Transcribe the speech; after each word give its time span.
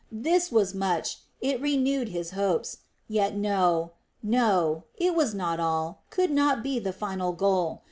This 0.11 0.51
was 0.51 0.73
much, 0.73 1.19
it 1.41 1.61
renewed 1.61 2.09
his 2.09 2.31
hopes; 2.31 2.77
yet, 3.07 3.35
no, 3.37 3.91
no 4.23 4.85
it 4.97 5.13
was 5.13 5.35
not 5.35 5.59
all, 5.59 6.01
could 6.09 6.31
not 6.31 6.63
be 6.63 6.79
the 6.79 6.91
final 6.91 7.33
goal. 7.33 7.79